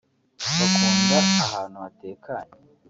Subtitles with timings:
[0.57, 1.17] bakunda
[1.47, 2.53] ahantu hatekanye